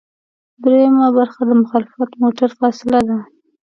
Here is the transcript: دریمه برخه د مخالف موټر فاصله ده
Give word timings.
دریمه 0.63 1.07
برخه 1.17 1.41
د 1.47 1.51
مخالف 1.63 1.91
موټر 2.21 2.49
فاصله 2.59 2.99
ده 3.07 3.17